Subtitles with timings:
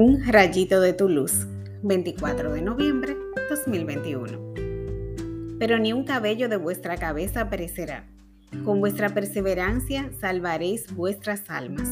[0.00, 1.48] Rayito de tu luz,
[1.82, 3.16] 24 de noviembre
[3.50, 5.58] 2021.
[5.58, 8.04] Pero ni un cabello de vuestra cabeza perecerá.
[8.64, 11.88] Con vuestra perseverancia salvaréis vuestras almas.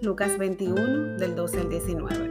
[0.00, 2.30] Lucas 21 del 12 al 19.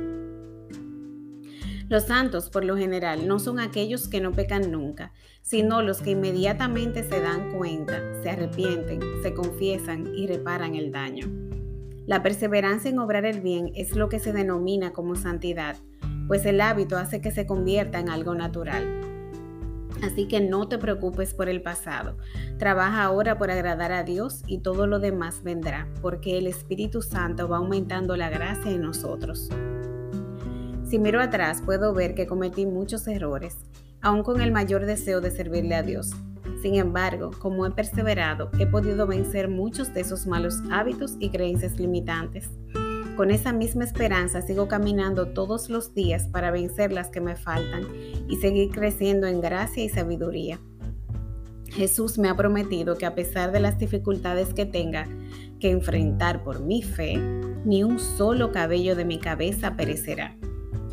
[1.89, 5.11] Los santos, por lo general, no son aquellos que no pecan nunca,
[5.41, 11.29] sino los que inmediatamente se dan cuenta, se arrepienten, se confiesan y reparan el daño.
[12.05, 15.77] La perseverancia en obrar el bien es lo que se denomina como santidad,
[16.27, 18.83] pues el hábito hace que se convierta en algo natural.
[20.03, 22.17] Así que no te preocupes por el pasado.
[22.57, 27.47] Trabaja ahora por agradar a Dios y todo lo demás vendrá, porque el Espíritu Santo
[27.47, 29.49] va aumentando la gracia en nosotros.
[30.83, 33.55] Si miro atrás puedo ver que cometí muchos errores,
[34.01, 36.11] aun con el mayor deseo de servirle a Dios.
[36.63, 41.77] Sin embargo, como he perseverado, he podido vencer muchos de esos malos hábitos y creencias
[41.77, 42.49] limitantes.
[43.17, 47.85] Con esa misma esperanza sigo caminando todos los días para vencer las que me faltan
[48.29, 50.61] y seguir creciendo en gracia y sabiduría.
[51.67, 55.05] Jesús me ha prometido que a pesar de las dificultades que tenga
[55.59, 57.17] que enfrentar por mi fe,
[57.65, 60.37] ni un solo cabello de mi cabeza perecerá.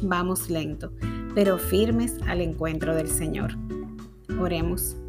[0.03, 0.93] Vamos lento,
[1.37, 3.53] pero firmes al encuentro del Señor.
[4.41, 5.00] Oremos.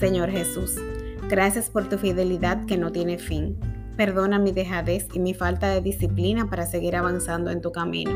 [0.00, 0.76] Señor Jesús,
[1.28, 3.58] gracias por tu fidelidad que no tiene fin.
[3.98, 8.12] Perdona mi dejadez y mi falta de disciplina para seguir avanzando en tu camino.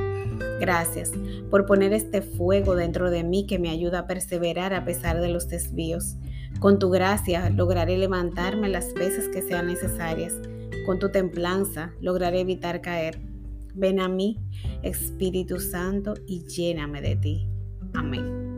[0.58, 1.12] Gracias
[1.50, 5.28] por poner este fuego dentro de mí que me ayuda a perseverar a pesar de
[5.28, 6.16] los desvíos.
[6.58, 10.32] Con tu gracia lograré levantarme las veces que sean necesarias.
[10.86, 13.18] Con tu templanza lograré evitar caer.
[13.74, 14.38] Ven a mí,
[14.82, 17.46] Espíritu Santo, y lléname de ti.
[17.92, 18.53] Amén.